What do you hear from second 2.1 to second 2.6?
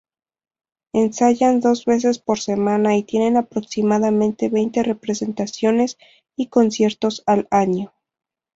por